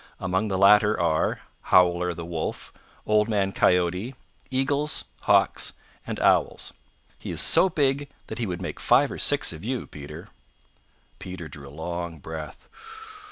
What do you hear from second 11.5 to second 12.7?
a long breath.